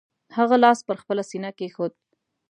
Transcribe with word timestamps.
هغه 0.37 0.55
لاس 0.63 0.79
پر 0.87 0.95
خپله 1.01 1.23
سینه 1.29 1.51
کېښود. 1.57 1.93